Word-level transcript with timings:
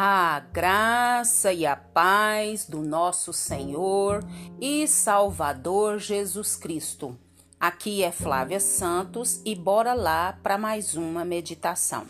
A 0.00 0.38
graça 0.52 1.52
e 1.52 1.66
a 1.66 1.74
paz 1.74 2.64
do 2.66 2.82
nosso 2.82 3.32
Senhor 3.32 4.22
e 4.60 4.86
Salvador 4.86 5.98
Jesus 5.98 6.54
Cristo. 6.54 7.18
Aqui 7.58 8.04
é 8.04 8.12
Flávia 8.12 8.60
Santos 8.60 9.42
e 9.44 9.56
bora 9.56 9.94
lá 9.94 10.38
para 10.40 10.56
mais 10.56 10.94
uma 10.94 11.24
meditação. 11.24 12.06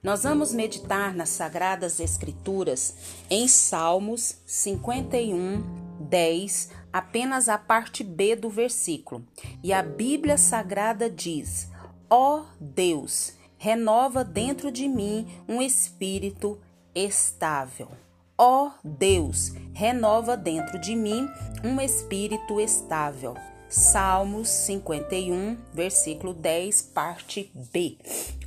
Nós 0.00 0.22
vamos 0.22 0.52
meditar 0.52 1.12
nas 1.12 1.30
Sagradas 1.30 1.98
Escrituras 1.98 2.94
em 3.28 3.48
Salmos 3.48 4.36
51, 4.46 5.60
10, 6.08 6.70
apenas 6.92 7.48
a 7.48 7.58
parte 7.58 8.04
B 8.04 8.36
do 8.36 8.48
versículo. 8.48 9.26
E 9.60 9.72
a 9.72 9.82
Bíblia 9.82 10.38
Sagrada 10.38 11.10
diz: 11.10 11.68
Ó 12.08 12.38
oh 12.38 12.44
Deus, 12.60 13.32
renova 13.58 14.22
dentro 14.22 14.70
de 14.70 14.86
mim 14.86 15.26
um 15.48 15.60
espírito 15.60 16.60
estável. 16.94 17.88
Ó 18.36 18.66
oh 18.66 18.72
Deus, 18.82 19.52
renova 19.72 20.36
dentro 20.36 20.80
de 20.80 20.96
mim 20.96 21.28
um 21.62 21.80
espírito 21.80 22.60
estável. 22.60 23.34
Salmos 23.68 24.48
51, 24.48 25.56
versículo 25.72 26.34
10, 26.34 26.82
parte 26.82 27.50
B. 27.72 27.98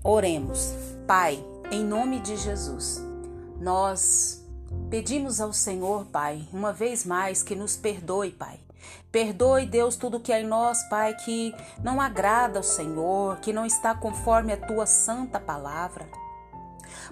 Oremos. 0.04 0.74
Pai, 1.06 1.44
em 1.72 1.84
nome 1.84 2.20
de 2.20 2.38
Jesus, 2.38 3.02
nós 3.60 4.46
pedimos 4.90 5.42
ao 5.42 5.52
Senhor, 5.52 6.06
Pai, 6.06 6.48
uma 6.54 6.72
vez 6.72 7.06
mais 7.06 7.44
que 7.44 7.56
nos 7.56 7.76
perdoe, 7.76 8.32
Pai. 8.32 8.60
Perdoe, 9.12 9.66
Deus, 9.66 9.96
tudo 9.96 10.20
que 10.20 10.32
é 10.32 10.42
em 10.42 10.48
nós, 10.48 10.84
Pai, 10.90 11.16
que 11.16 11.54
não 11.84 12.00
agrada 12.00 12.60
ao 12.60 12.64
Senhor, 12.64 13.38
que 13.40 13.52
não 13.52 13.66
está 13.66 13.96
conforme 13.96 14.54
a 14.54 14.58
tua 14.58 14.86
santa 14.86 15.40
palavra. 15.40 16.08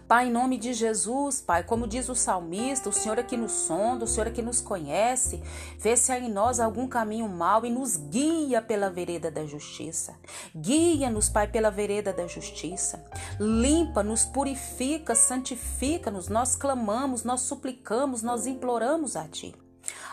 Pai, 0.08 0.28
em 0.28 0.32
nome 0.32 0.58
de 0.58 0.74
Jesus, 0.74 1.42
Pai, 1.42 1.64
como 1.64 1.88
diz 1.88 2.10
o 2.10 2.16
salmista, 2.16 2.90
o 2.90 2.94
Senhor 2.94 3.20
aqui 3.20 3.36
nos 3.36 3.52
sonda, 3.52 4.06
o 4.06 4.08
Senhor 4.08 4.28
aqui 4.28 4.42
nos 4.42 4.62
conhece, 4.62 5.42
vê 5.80 5.98
se 5.98 6.12
há 6.12 6.20
em 6.20 6.32
nós 6.32 6.60
algum 6.60 6.88
caminho 6.88 7.28
mau 7.28 7.66
e 7.66 7.70
nos 7.70 7.98
guia 7.98 8.62
pela 8.62 8.90
vereda 8.90 9.32
da 9.32 9.46
justiça. 9.46 10.16
Guia-nos, 10.56 11.30
Pai, 11.30 11.48
pela 11.48 11.72
vereda 11.72 12.14
da 12.14 12.28
justiça. 12.28 13.04
Limpa-nos, 13.40 14.26
purifica, 14.26 15.16
santifica-nos. 15.16 16.28
Nós 16.28 16.56
clamamos, 16.56 17.24
nós 17.24 17.42
suplicamos, 17.42 18.22
nós 18.22 18.46
imploramos 18.46 19.16
a 19.16 19.28
Ti. 19.28 19.56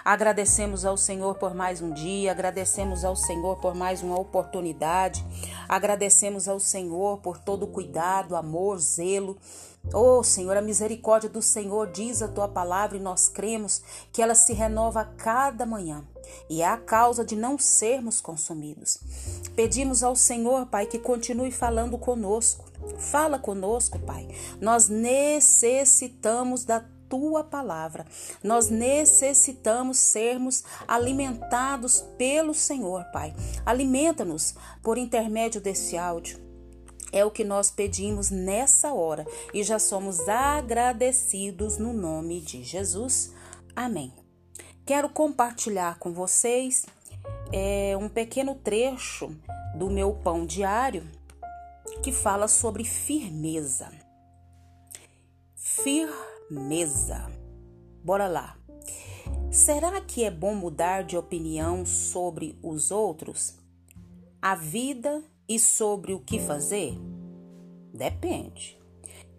Agradecemos 0.05 0.85
ao 0.85 0.97
Senhor 0.97 1.37
por 1.37 1.55
mais 1.55 1.81
um 1.81 1.93
dia, 1.93 2.33
agradecemos 2.33 3.05
ao 3.05 3.15
Senhor 3.15 3.61
por 3.61 3.75
mais 3.75 4.03
uma 4.03 4.19
oportunidade, 4.19 5.25
agradecemos 5.69 6.49
ao 6.49 6.59
Senhor 6.59 7.19
por 7.19 7.39
todo 7.39 7.65
o 7.65 7.69
cuidado, 7.69 8.35
amor, 8.35 8.79
zelo. 8.79 9.39
Oh 9.93 10.23
Senhor, 10.23 10.57
a 10.57 10.63
misericórdia 10.63 11.29
do 11.29 11.43
Senhor 11.43 11.91
diz 11.91 12.23
a 12.23 12.29
tua 12.29 12.49
palavra 12.49 12.97
e 12.97 13.01
nós 13.01 13.29
cremos 13.29 13.83
que 14.13 14.23
ela 14.23 14.35
se 14.35 14.53
renova 14.53 15.01
a 15.01 15.05
cada 15.05 15.67
manhã 15.67 16.05
e 16.49 16.63
é 16.63 16.67
a 16.67 16.77
causa 16.77 17.25
de 17.25 17.35
não 17.37 17.59
sermos 17.59 18.21
consumidos. 18.21 18.99
Pedimos 19.55 20.03
ao 20.03 20.17
Senhor, 20.17 20.67
Pai, 20.67 20.87
que 20.87 20.99
continue 20.99 21.51
falando 21.51 21.99
conosco. 21.99 22.65
Fala 22.99 23.39
conosco, 23.39 23.99
Pai. 23.99 24.29
Nós 24.61 24.89
necessitamos 24.89 26.65
da 26.65 26.85
tua 27.09 27.45
palavra. 27.45 28.07
Nós 28.43 28.71
necessitamos 28.71 29.99
sermos 29.99 30.65
alimentados 30.89 32.03
pelo 32.17 32.55
Senhor, 32.55 33.05
Pai. 33.13 33.35
Alimenta-nos 33.67 34.55
por 34.83 34.97
intermédio 34.97 35.61
desse 35.61 35.99
áudio. 35.99 36.52
É 37.13 37.25
o 37.25 37.31
que 37.31 37.45
nós 37.45 37.71
pedimos 37.71 38.31
nessa 38.31 38.95
hora 38.95 39.27
e 39.53 39.63
já 39.63 39.79
somos 39.79 40.27
agradecidos 40.29 41.77
no 41.77 41.93
nome 41.93 42.41
de 42.41 42.65
Jesus. 42.65 43.33
Amém. 43.77 44.13
Quero 44.87 45.11
compartilhar 45.11 45.99
com 45.99 46.13
vocês 46.13 46.87
é, 47.53 47.95
um 48.01 48.09
pequeno 48.09 48.55
trecho 48.55 49.37
do 49.77 49.91
meu 49.91 50.15
pão 50.15 50.47
diário 50.47 51.05
que 52.03 52.11
fala 52.11 52.49
sobre 52.49 52.85
firmeza. 52.85 53.93
Firmeza. 55.55 57.31
Bora 58.03 58.27
lá. 58.27 58.57
Será 59.51 60.01
que 60.01 60.25
é 60.25 60.31
bom 60.31 60.55
mudar 60.55 61.05
de 61.05 61.17
opinião 61.17 61.85
sobre 61.85 62.59
os 62.63 62.91
outros, 62.91 63.55
a 64.41 64.55
vida 64.55 65.23
e 65.55 65.59
sobre 65.59 66.15
o 66.15 66.21
que 66.21 66.39
fazer? 66.39 66.99
Depende. 67.93 68.79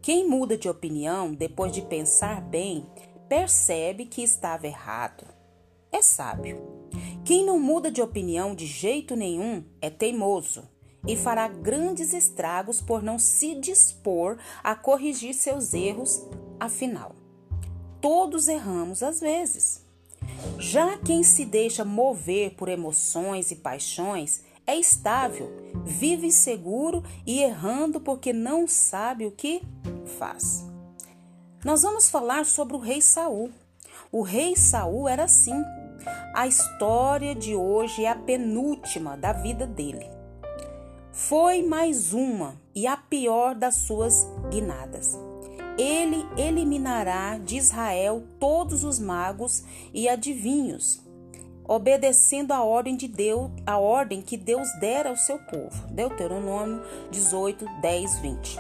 Quem 0.02 0.28
muda 0.28 0.58
de 0.58 0.70
opinião 0.70 1.34
depois 1.34 1.72
de 1.72 1.82
pensar 1.82 2.42
bem, 2.42 2.86
percebe 3.28 4.06
que 4.06 4.22
estava 4.22 4.68
errado. 4.68 5.26
É 5.92 6.02
sábio. 6.02 6.62
Quem 7.26 7.46
não 7.46 7.60
muda 7.60 7.92
de 7.92 8.02
opinião 8.02 8.54
de 8.54 8.66
jeito 8.66 9.16
nenhum 9.16 9.64
é 9.82 9.90
teimoso 9.90 10.64
e 11.08 11.16
fará 11.16 11.48
grandes 11.48 12.14
estragos 12.14 12.80
por 12.80 13.02
não 13.02 13.18
se 13.18 13.56
dispor 13.56 14.38
a 14.64 14.76
corrigir 14.76 15.34
seus 15.34 15.74
erros 15.74 16.22
Afinal, 16.64 17.14
todos 18.00 18.48
erramos 18.48 19.04
às 19.04 19.20
vezes. 19.20 19.86
Já 20.58 20.98
quem 20.98 21.22
se 21.24 21.44
deixa 21.44 21.84
mover 21.84 22.52
por 22.52 22.70
emoções 22.70 23.52
e 23.52 23.58
paixões 23.58 24.44
é 24.66 24.78
estável, 24.78 25.52
vive 25.84 26.32
seguro 26.32 27.04
e 27.26 27.42
errando 27.42 28.00
porque 28.00 28.32
não 28.32 28.68
sabe 28.68 29.26
o 29.26 29.32
que 29.32 29.62
faz. 30.18 30.66
Nós 31.64 31.82
vamos 31.82 32.10
falar 32.10 32.46
sobre 32.46 32.76
o 32.76 32.80
rei 32.80 33.02
Saul. 33.02 33.52
O 34.12 34.22
rei 34.22 34.56
Saul 34.56 35.08
era 35.08 35.24
assim. 35.24 35.64
A 36.34 36.48
história 36.48 37.34
de 37.34 37.56
hoje 37.56 38.04
é 38.04 38.10
a 38.10 38.16
penúltima 38.16 39.16
da 39.16 39.32
vida 39.32 39.66
dele. 39.66 40.06
Foi 41.12 41.62
mais 41.62 42.14
uma 42.14 42.60
e 42.76 42.88
a 42.88 42.98
pior 42.98 43.56
das 43.56 43.76
suas 43.76 44.28
guinadas 44.50 45.18
ele 45.78 46.24
eliminará 46.38 47.38
de 47.38 47.58
Israel 47.58 48.24
todos 48.40 48.84
os 48.84 49.00
magos 49.00 49.64
e 49.94 50.08
adivinhos, 50.08 51.02
obedecendo 51.68 52.52
a 52.52 52.64
ordem 52.64 52.96
de 52.96 53.08
Deus, 53.08 53.52
a 53.66 53.78
ordem 53.78 54.22
que 54.22 54.38
Deus 54.38 54.68
dera 54.80 55.10
ao 55.10 55.18
seu 55.18 55.40
povo. 55.40 55.88
Deuteronômio 55.88 56.82
18, 57.12 57.66
10, 57.82 58.20
20. 58.20 58.58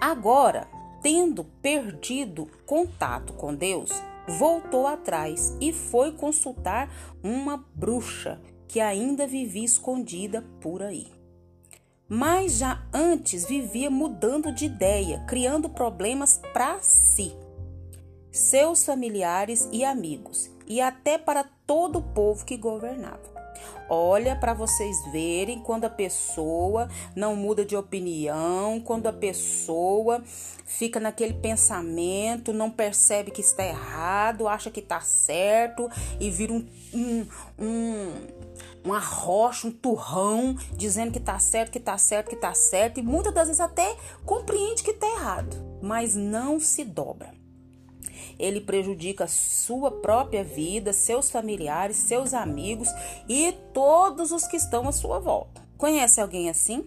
Agora, 0.00 0.68
tendo 1.02 1.44
perdido 1.44 2.48
contato 2.66 3.32
com 3.32 3.54
Deus, 3.54 3.90
voltou 4.26 4.86
atrás 4.86 5.56
e 5.60 5.72
foi 5.72 6.12
consultar 6.12 6.90
uma 7.22 7.64
bruxa 7.74 8.40
que 8.66 8.80
ainda 8.80 9.26
vivia 9.26 9.64
escondida 9.64 10.44
por 10.60 10.82
aí 10.82 11.18
mas 12.08 12.56
já 12.56 12.82
antes 12.92 13.44
vivia 13.44 13.90
mudando 13.90 14.50
de 14.50 14.64
ideia, 14.64 15.22
criando 15.28 15.68
problemas 15.68 16.40
para 16.54 16.80
si, 16.80 17.36
seus 18.32 18.84
familiares 18.84 19.68
e 19.70 19.84
amigos, 19.84 20.50
e 20.66 20.80
até 20.80 21.18
para 21.18 21.44
todo 21.68 21.98
o 21.98 22.02
povo 22.02 22.46
que 22.46 22.56
governava. 22.56 23.20
Olha 23.90 24.34
para 24.36 24.54
vocês 24.54 24.96
verem 25.12 25.60
quando 25.60 25.84
a 25.84 25.90
pessoa 25.90 26.88
não 27.14 27.36
muda 27.36 27.64
de 27.64 27.76
opinião, 27.76 28.80
quando 28.80 29.06
a 29.06 29.12
pessoa 29.12 30.22
fica 30.64 30.98
naquele 30.98 31.34
pensamento, 31.34 32.52
não 32.52 32.70
percebe 32.70 33.30
que 33.30 33.40
está 33.40 33.64
errado, 33.64 34.48
acha 34.48 34.70
que 34.70 34.80
está 34.80 35.00
certo 35.00 35.90
e 36.18 36.30
vira 36.30 36.52
um, 36.52 36.66
um, 36.94 37.26
um 37.58 38.12
uma 38.84 38.98
rocha, 38.98 39.66
um 39.66 39.72
turrão, 39.72 40.56
dizendo 40.74 41.12
que 41.12 41.20
tá 41.20 41.38
certo, 41.38 41.70
que 41.72 41.80
tá 41.80 41.98
certo, 41.98 42.30
que 42.30 42.36
tá 42.36 42.54
certo, 42.54 43.00
e 43.00 43.02
muitas 43.02 43.34
das 43.34 43.48
vezes 43.48 43.60
até 43.60 43.96
compreende 44.24 44.82
que 44.82 44.94
tá 44.94 45.06
errado, 45.06 45.78
mas 45.82 46.14
não 46.14 46.58
se 46.58 46.84
dobra. 46.84 47.34
Ele 48.38 48.60
prejudica 48.60 49.26
sua 49.26 49.90
própria 49.90 50.42
vida, 50.42 50.92
seus 50.92 51.30
familiares, 51.30 51.96
seus 51.96 52.34
amigos 52.34 52.88
e 53.28 53.52
todos 53.72 54.32
os 54.32 54.46
que 54.46 54.56
estão 54.56 54.88
à 54.88 54.92
sua 54.92 55.18
volta. 55.18 55.62
Conhece 55.76 56.20
alguém 56.20 56.50
assim? 56.50 56.84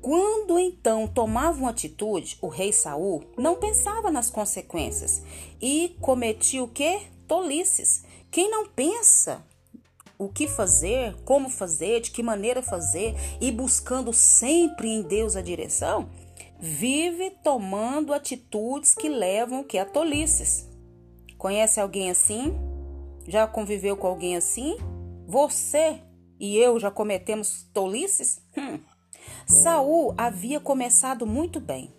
Quando 0.00 0.58
então 0.58 1.06
tomava 1.06 1.58
uma 1.60 1.70
atitude, 1.70 2.36
o 2.42 2.48
rei 2.48 2.72
Saul 2.72 3.22
não 3.38 3.56
pensava 3.56 4.10
nas 4.10 4.30
consequências 4.30 5.22
e 5.60 5.96
cometia 6.00 6.64
o 6.64 6.68
que? 6.68 7.02
Tolices. 7.28 8.02
Quem 8.30 8.50
não 8.50 8.66
pensa 8.66 9.44
o 10.18 10.28
que 10.28 10.48
fazer, 10.48 11.14
como 11.24 11.48
fazer, 11.48 12.00
de 12.00 12.10
que 12.10 12.22
maneira 12.22 12.62
fazer 12.62 13.14
e 13.40 13.52
buscando 13.52 14.12
sempre 14.12 14.88
em 14.88 15.02
Deus 15.02 15.36
a 15.36 15.42
direção, 15.42 16.08
vive 16.64 17.30
tomando 17.42 18.14
atitudes 18.14 18.94
que 18.94 19.08
levam 19.08 19.64
que 19.64 19.78
a 19.78 19.84
tolices. 19.84 20.70
Conhece 21.36 21.80
alguém 21.80 22.08
assim? 22.08 22.54
Já 23.26 23.48
conviveu 23.48 23.96
com 23.96 24.06
alguém 24.06 24.36
assim? 24.36 24.76
Você 25.26 26.00
e 26.38 26.56
eu 26.56 26.78
já 26.78 26.88
cometemos 26.88 27.64
tolices? 27.74 28.40
Hum. 28.56 28.78
Saul 29.44 30.14
havia 30.16 30.60
começado 30.60 31.26
muito 31.26 31.58
bem. 31.58 31.92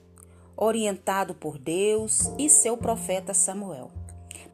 orientado 0.55 1.33
por 1.33 1.57
Deus 1.57 2.31
e 2.37 2.47
seu 2.47 2.77
profeta 2.77 3.33
Samuel. 3.33 3.91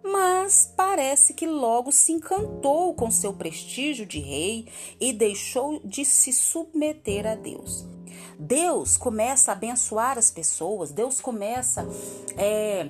Mas 0.01 0.73
parece 0.75 1.33
que 1.33 1.45
logo 1.45 1.91
se 1.91 2.13
encantou 2.13 2.95
com 2.95 3.11
seu 3.11 3.33
prestígio 3.33 4.05
de 4.05 4.19
rei 4.19 4.69
e 4.99 5.11
deixou 5.11 5.79
de 5.83 6.05
se 6.05 6.31
submeter 6.31 7.27
a 7.27 7.35
Deus. 7.35 7.85
Deus 8.39 8.95
começa 8.95 9.51
a 9.51 9.53
abençoar 9.53 10.17
as 10.17 10.31
pessoas, 10.31 10.91
Deus 10.91 11.19
começa 11.19 11.85
é, 12.37 12.89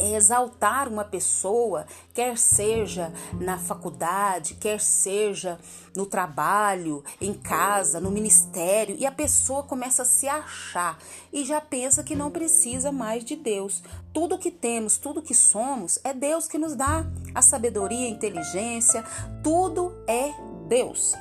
exaltar 0.00 0.88
uma 0.88 1.04
pessoa, 1.04 1.86
quer 2.14 2.38
seja 2.38 3.12
na 3.38 3.58
faculdade, 3.58 4.54
quer 4.54 4.80
seja 4.80 5.58
no 5.94 6.06
trabalho, 6.06 7.04
em 7.20 7.34
casa, 7.34 8.00
no 8.00 8.10
ministério, 8.10 8.96
e 8.98 9.04
a 9.04 9.12
pessoa 9.12 9.62
começa 9.62 10.02
a 10.02 10.06
se 10.06 10.26
achar 10.26 10.98
e 11.30 11.44
já 11.44 11.60
pensa 11.60 12.02
que 12.02 12.16
não 12.16 12.30
precisa 12.30 12.90
mais 12.90 13.22
de 13.22 13.36
Deus. 13.36 13.82
Tudo 14.12 14.38
que 14.38 14.50
temos, 14.50 14.96
tudo 14.96 15.22
que 15.22 15.34
somos, 15.34 15.98
é 16.02 16.14
Deus 16.14 16.48
que 16.48 16.58
nos 16.58 16.74
dá 16.74 17.04
a 17.34 17.42
sabedoria, 17.42 18.06
a 18.06 18.10
inteligência, 18.10 19.04
tudo 19.42 19.94
é 20.06 20.32
Deus. 20.68 21.14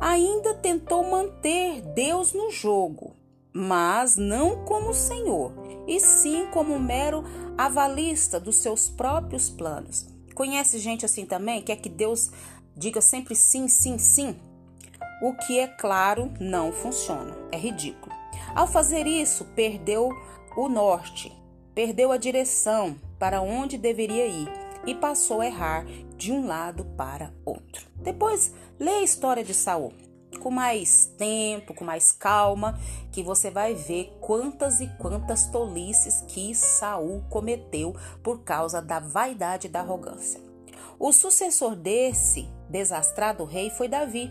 Ainda 0.00 0.54
tentou 0.54 1.02
manter 1.04 1.82
Deus 1.94 2.32
no 2.32 2.50
jogo, 2.50 3.16
mas 3.52 4.16
não 4.16 4.64
como 4.64 4.94
Senhor, 4.94 5.52
e 5.86 5.98
sim 5.98 6.46
como 6.52 6.78
mero 6.78 7.24
avalista 7.56 8.38
dos 8.38 8.56
seus 8.58 8.88
próprios 8.88 9.50
planos. 9.50 10.06
Conhece 10.34 10.78
gente 10.78 11.04
assim 11.04 11.26
também? 11.26 11.62
Quer 11.62 11.76
que 11.76 11.88
Deus 11.88 12.30
diga 12.76 13.00
sempre 13.00 13.34
sim, 13.34 13.66
sim, 13.66 13.98
sim? 13.98 14.36
O 15.20 15.34
que 15.34 15.58
é 15.58 15.66
claro 15.66 16.32
não 16.38 16.72
funciona, 16.72 17.36
é 17.50 17.58
ridículo. 17.58 18.14
Ao 18.54 18.68
fazer 18.68 19.06
isso, 19.06 19.44
perdeu 19.56 20.10
o 20.56 20.68
norte, 20.68 21.32
perdeu 21.74 22.12
a 22.12 22.16
direção 22.16 22.96
para 23.18 23.40
onde 23.40 23.76
deveria 23.76 24.26
ir 24.26 24.67
e 24.86 24.94
passou 24.94 25.40
a 25.40 25.46
errar 25.46 25.84
de 26.16 26.32
um 26.32 26.46
lado 26.46 26.84
para 26.96 27.32
outro. 27.44 27.86
Depois, 27.96 28.52
lê 28.78 28.90
a 28.90 29.02
história 29.02 29.44
de 29.44 29.54
Saul 29.54 29.92
com 30.38 30.50
mais 30.50 31.06
tempo, 31.16 31.74
com 31.74 31.84
mais 31.84 32.12
calma, 32.12 32.78
que 33.10 33.22
você 33.22 33.50
vai 33.50 33.74
ver 33.74 34.16
quantas 34.20 34.80
e 34.80 34.86
quantas 34.98 35.46
tolices 35.46 36.22
que 36.28 36.54
Saul 36.54 37.24
cometeu 37.28 37.94
por 38.22 38.42
causa 38.42 38.80
da 38.80 39.00
vaidade 39.00 39.66
e 39.66 39.70
da 39.70 39.80
arrogância. 39.80 40.40
O 40.98 41.12
sucessor 41.12 41.76
desse 41.76 42.48
desastrado 42.68 43.44
rei 43.44 43.70
foi 43.70 43.88
Davi, 43.88 44.30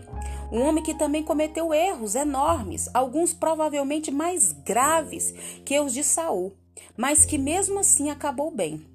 um 0.52 0.62
homem 0.62 0.82
que 0.82 0.94
também 0.94 1.22
cometeu 1.22 1.72
erros 1.74 2.14
enormes, 2.14 2.88
alguns 2.94 3.32
provavelmente 3.32 4.10
mais 4.10 4.52
graves 4.52 5.32
que 5.64 5.78
os 5.80 5.92
de 5.92 6.04
Saul, 6.04 6.54
mas 6.96 7.24
que 7.24 7.38
mesmo 7.38 7.80
assim 7.80 8.10
acabou 8.10 8.50
bem. 8.50 8.86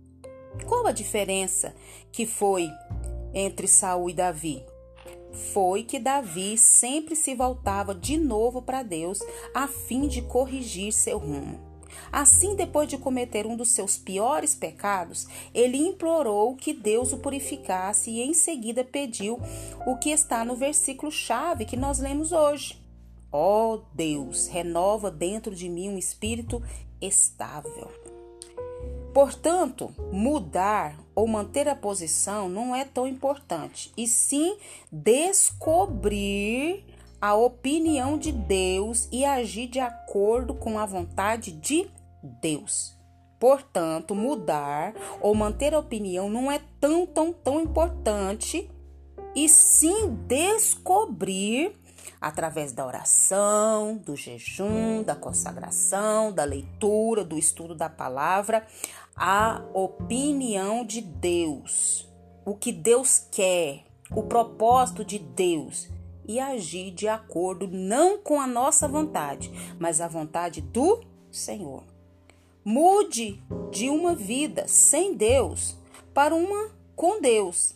Qual 0.65 0.87
a 0.87 0.91
diferença 0.91 1.73
que 2.11 2.25
foi 2.25 2.69
entre 3.33 3.67
Saul 3.67 4.09
e 4.09 4.13
Davi? 4.13 4.63
foi 5.33 5.83
que 5.83 5.99
Davi 5.99 6.57
sempre 6.57 7.15
se 7.15 7.33
voltava 7.33 7.93
de 7.95 8.17
novo 8.17 8.61
para 8.61 8.83
Deus 8.83 9.19
a 9.53 9.67
fim 9.67 10.07
de 10.07 10.21
corrigir 10.21 10.93
seu 10.93 11.17
rumo. 11.17 11.59
Assim, 12.11 12.55
depois 12.55 12.87
de 12.87 12.97
cometer 12.97 13.45
um 13.45 13.55
dos 13.55 13.71
seus 13.71 13.97
piores 13.97 14.55
pecados, 14.55 15.27
ele 15.53 15.77
implorou 15.77 16.55
que 16.55 16.73
Deus 16.73 17.13
o 17.13 17.17
purificasse 17.17 18.11
e 18.11 18.21
em 18.21 18.33
seguida 18.33 18.83
pediu 18.83 19.39
o 19.85 19.97
que 19.97 20.09
está 20.09 20.43
no 20.43 20.55
versículo 20.55 21.11
chave 21.11 21.65
que 21.65 21.77
nós 21.77 21.99
lemos 21.99 22.31
hoje. 22.31 22.81
Ó 23.31 23.73
oh 23.73 23.83
Deus, 23.93 24.47
renova 24.47 25.09
dentro 25.09 25.55
de 25.55 25.67
mim 25.67 25.89
um 25.89 25.97
espírito 25.97 26.61
estável. 27.01 28.12
Portanto, 29.13 29.93
mudar 30.11 30.97
ou 31.13 31.27
manter 31.27 31.69
a 31.69 31.75
posição 31.75 32.49
não 32.49 32.75
é 32.75 32.83
tão 32.83 33.07
importante, 33.07 33.93
e 33.95 34.07
sim 34.07 34.57
descobrir 34.91 36.83
a 37.21 37.35
opinião 37.35 38.17
de 38.17 38.31
Deus 38.31 39.07
e 39.11 39.23
agir 39.23 39.67
de 39.67 39.79
acordo 39.79 40.55
com 40.55 40.79
a 40.79 40.85
vontade 40.85 41.51
de 41.51 41.87
Deus. 42.41 42.97
Portanto, 43.39 44.15
mudar 44.15 44.93
ou 45.21 45.35
manter 45.35 45.73
a 45.73 45.79
opinião 45.79 46.29
não 46.29 46.51
é 46.51 46.59
tão, 46.81 47.05
tão, 47.05 47.31
tão 47.31 47.61
importante, 47.61 48.69
e 49.35 49.47
sim 49.47 50.15
descobrir 50.27 51.73
através 52.19 52.71
da 52.71 52.85
oração, 52.85 53.97
do 53.97 54.15
jejum, 54.15 55.03
da 55.03 55.15
consagração, 55.15 56.31
da 56.31 56.43
leitura, 56.43 57.23
do 57.23 57.37
estudo 57.37 57.75
da 57.75 57.89
palavra, 57.89 58.65
a 59.15 59.61
opinião 59.73 60.85
de 60.85 61.01
Deus, 61.01 62.07
o 62.45 62.55
que 62.55 62.71
Deus 62.71 63.27
quer, 63.31 63.85
o 64.11 64.23
propósito 64.23 65.03
de 65.05 65.19
Deus 65.19 65.89
e 66.25 66.39
agir 66.39 66.91
de 66.91 67.07
acordo 67.07 67.67
não 67.67 68.17
com 68.17 68.39
a 68.39 68.47
nossa 68.47 68.87
vontade, 68.87 69.51
mas 69.79 70.01
a 70.01 70.07
vontade 70.07 70.61
do 70.61 71.01
Senhor. 71.31 71.83
Mude 72.63 73.43
de 73.71 73.89
uma 73.89 74.15
vida 74.15 74.67
sem 74.67 75.15
Deus 75.15 75.77
para 76.13 76.33
uma 76.33 76.71
com 76.95 77.19
Deus 77.19 77.75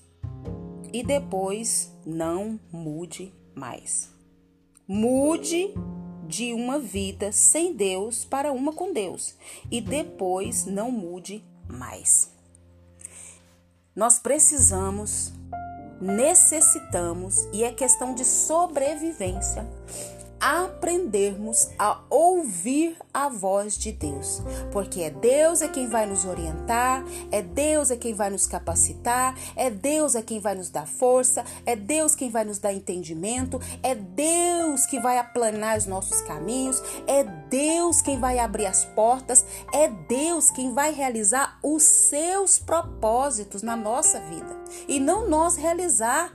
e 0.94 1.04
depois 1.04 1.94
não 2.06 2.60
mude 2.72 3.34
mais. 3.54 4.10
Mude 4.88 5.74
de 6.28 6.54
uma 6.54 6.80
vida 6.80 7.32
sem 7.32 7.74
Deus 7.74 8.26
para 8.26 8.52
uma 8.52 8.74
com 8.74 8.94
Deus 8.94 9.36
e 9.72 9.80
depois 9.82 10.66
não 10.66 10.92
mude 10.92 11.44
mais. 11.68 12.30
Nós 13.96 14.20
precisamos, 14.20 15.32
necessitamos 16.00 17.48
e 17.52 17.64
é 17.64 17.72
questão 17.72 18.14
de 18.14 18.24
sobrevivência 18.24 19.66
aprendermos 20.40 21.70
a 21.78 22.00
ouvir 22.10 22.96
a 23.14 23.30
voz 23.30 23.78
de 23.78 23.92
Deus, 23.92 24.42
porque 24.72 25.02
é 25.02 25.10
Deus 25.10 25.62
é 25.62 25.68
quem 25.68 25.88
vai 25.88 26.06
nos 26.06 26.26
orientar, 26.26 27.04
é 27.32 27.42
Deus 27.42 27.92
é 27.92 27.98
quem 27.98 28.14
vai 28.14 28.30
nos 28.30 28.46
capacitar, 28.46 29.36
é 29.56 29.70
Deus 29.70 30.16
é 30.16 30.22
quem 30.22 30.40
vai 30.40 30.56
nos 30.56 30.70
dar 30.70 30.88
força, 30.88 31.44
é 31.66 31.76
Deus 31.76 32.16
quem 32.16 32.30
vai 32.30 32.44
nos 32.44 32.60
dar 32.60 32.74
entendimento, 32.74 33.60
é 33.82 33.96
Deus 33.96 34.86
que 34.86 35.00
vai 35.00 35.18
aplanar 35.18 35.78
os 35.78 35.86
nossos 35.86 36.22
caminhos, 36.22 36.82
é 37.08 37.24
Deus 37.24 38.02
quem 38.02 38.20
vai 38.20 38.40
abrir 38.40 38.66
as 38.66 38.86
portas, 38.86 39.46
é 39.74 39.88
Deus 39.88 40.52
quem 40.52 40.74
vai 40.74 40.94
realizar 40.94 41.60
os 41.64 41.84
seus 41.84 42.60
propósitos 42.60 43.62
na 43.62 43.76
nossa 43.76 44.20
vida. 44.22 44.56
E 44.88 45.00
não 45.00 45.28
nós 45.30 45.56
realizar 45.56 46.32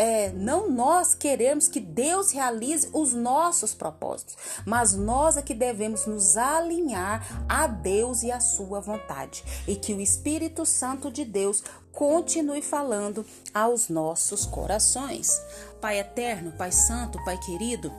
é, 0.00 0.30
não 0.30 0.70
nós 0.70 1.14
queremos 1.14 1.68
que 1.68 1.78
Deus 1.78 2.32
realize 2.32 2.88
os 2.90 3.12
nossos 3.12 3.74
propósitos, 3.74 4.34
mas 4.64 4.94
nós 4.94 5.36
é 5.36 5.42
que 5.42 5.52
devemos 5.52 6.06
nos 6.06 6.38
alinhar 6.38 7.44
a 7.46 7.66
Deus 7.66 8.22
e 8.22 8.32
a 8.32 8.40
sua 8.40 8.80
vontade, 8.80 9.44
e 9.68 9.76
que 9.76 9.92
o 9.92 10.00
Espírito 10.00 10.64
Santo 10.64 11.10
de 11.10 11.22
Deus 11.22 11.62
continue 11.92 12.62
falando 12.62 13.26
aos 13.52 13.90
nossos 13.90 14.46
corações. 14.46 15.38
Pai 15.82 15.98
eterno, 15.98 16.52
Pai 16.52 16.72
santo, 16.72 17.22
Pai 17.22 17.36
querido, 17.36 17.92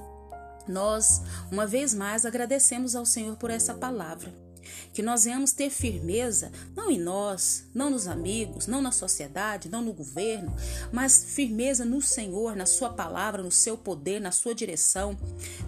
nós 0.67 1.21
uma 1.51 1.67
vez 1.67 1.93
mais 1.93 2.25
agradecemos 2.25 2.95
ao 2.95 3.05
Senhor 3.05 3.37
por 3.37 3.51
essa 3.51 3.75
palavra 3.75 4.33
que 4.93 5.01
nós 5.01 5.23
venhamos 5.23 5.51
ter 5.51 5.69
firmeza, 5.69 6.51
não 6.75 6.89
em 6.89 6.99
nós, 6.99 7.65
não 7.73 7.89
nos 7.89 8.07
amigos, 8.07 8.67
não 8.67 8.81
na 8.81 8.91
sociedade, 8.91 9.69
não 9.69 9.81
no 9.81 9.93
governo, 9.93 10.55
mas 10.91 11.23
firmeza 11.23 11.85
no 11.85 12.01
Senhor, 12.01 12.55
na 12.55 12.65
Sua 12.65 12.89
palavra, 12.89 13.43
no 13.43 13.51
seu 13.51 13.77
poder, 13.77 14.19
na 14.19 14.31
Sua 14.31 14.53
direção. 14.53 15.17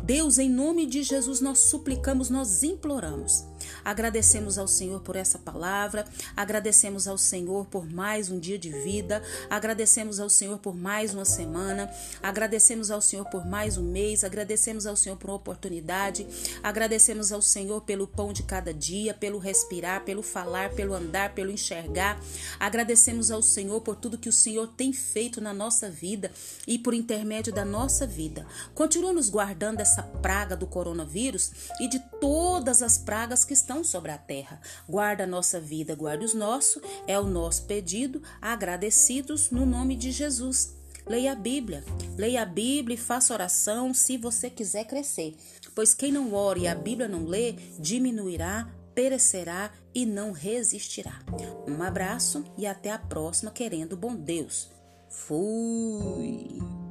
Deus, 0.03 0.37
em 0.37 0.49
nome 0.49 0.85
de 0.85 1.03
Jesus, 1.03 1.41
nós 1.41 1.59
suplicamos, 1.59 2.29
nós 2.29 2.63
imploramos. 2.63 3.43
Agradecemos 3.83 4.57
ao 4.57 4.67
Senhor 4.67 5.01
por 5.01 5.15
essa 5.15 5.37
palavra, 5.37 6.05
agradecemos 6.35 7.07
ao 7.07 7.17
Senhor 7.17 7.65
por 7.65 7.89
mais 7.89 8.29
um 8.29 8.39
dia 8.39 8.57
de 8.57 8.69
vida, 8.69 9.21
agradecemos 9.49 10.19
ao 10.19 10.29
Senhor 10.29 10.57
por 10.59 10.75
mais 10.75 11.13
uma 11.13 11.25
semana, 11.25 11.89
agradecemos 12.21 12.91
ao 12.91 13.01
Senhor 13.01 13.25
por 13.25 13.45
mais 13.45 13.77
um 13.77 13.83
mês, 13.83 14.23
agradecemos 14.23 14.85
ao 14.85 14.95
Senhor 14.95 15.17
por 15.17 15.29
uma 15.29 15.37
oportunidade, 15.37 16.27
agradecemos 16.61 17.31
ao 17.31 17.41
Senhor 17.41 17.81
pelo 17.81 18.07
pão 18.07 18.33
de 18.33 18.43
cada 18.43 18.73
dia, 18.73 19.13
pelo 19.13 19.37
respirar, 19.37 20.03
pelo 20.03 20.23
falar, 20.23 20.71
pelo 20.71 20.93
andar, 20.93 21.33
pelo 21.33 21.51
enxergar. 21.51 22.19
Agradecemos 22.59 23.31
ao 23.31 23.41
Senhor 23.41 23.81
por 23.81 23.95
tudo 23.95 24.17
que 24.17 24.29
o 24.29 24.33
Senhor 24.33 24.67
tem 24.67 24.93
feito 24.93 25.39
na 25.41 25.53
nossa 25.53 25.89
vida 25.89 26.31
e 26.67 26.77
por 26.77 26.93
intermédio 26.93 27.53
da 27.53 27.65
nossa 27.65 28.05
vida. 28.05 28.45
Continua 28.73 29.13
nos 29.13 29.29
guardando 29.29 29.77
dessa 29.77 30.03
praga 30.03 30.55
do 30.55 30.67
coronavírus 30.67 31.51
e 31.79 31.87
de 31.87 31.99
todas 32.19 32.81
as 32.81 32.97
pragas 32.97 33.43
que 33.45 33.52
estão 33.53 33.83
sobre 33.83 34.11
a 34.11 34.17
terra. 34.17 34.59
Guarda 34.87 35.23
a 35.23 35.27
nossa 35.27 35.59
vida, 35.59 35.95
guarda 35.95 36.25
os 36.25 36.33
nossos, 36.33 36.81
é 37.07 37.17
o 37.19 37.23
nosso 37.23 37.65
pedido, 37.65 38.21
agradecidos 38.41 39.49
no 39.51 39.65
nome 39.65 39.95
de 39.95 40.11
Jesus. 40.11 40.75
Leia 41.05 41.33
a 41.33 41.35
Bíblia. 41.35 41.83
Leia 42.17 42.41
a 42.41 42.45
Bíblia 42.45 42.95
e 42.95 42.97
faça 42.97 43.33
oração 43.33 43.93
se 43.93 44.17
você 44.17 44.49
quiser 44.49 44.85
crescer. 44.85 45.35
Pois 45.75 45.93
quem 45.93 46.11
não 46.11 46.33
ora 46.33 46.59
e 46.59 46.67
a 46.67 46.75
Bíblia 46.75 47.07
não 47.07 47.25
lê, 47.25 47.53
diminuirá, 47.79 48.69
perecerá 48.95 49.71
e 49.93 50.05
não 50.05 50.31
resistirá. 50.31 51.19
Um 51.67 51.81
abraço 51.81 52.43
e 52.57 52.65
até 52.65 52.91
a 52.91 52.99
próxima, 52.99 53.51
querendo 53.51 53.97
bom 53.97 54.15
Deus. 54.15 54.69
Fui! 55.09 56.82